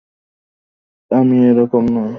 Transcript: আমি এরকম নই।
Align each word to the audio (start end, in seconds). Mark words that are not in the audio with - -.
আমি 1.11 1.37
এরকম 1.49 1.83
নই। 1.95 2.09